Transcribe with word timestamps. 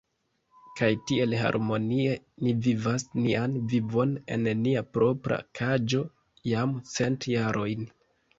Kaj 0.77 0.87
tiel 1.09 1.35
harmonie 1.41 2.15
ni 2.45 2.53
vivas 2.67 3.05
nian 3.25 3.53
vivon 3.75 4.15
en 4.37 4.49
nia 4.63 4.83
propra 4.97 5.39
kaĝo 5.61 6.01
jam 6.55 6.75
cent 6.97 7.31
jarojn. 7.35 7.87